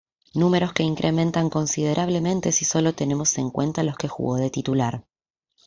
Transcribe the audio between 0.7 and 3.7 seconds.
que incrementan considerablemente si sólo tenemos en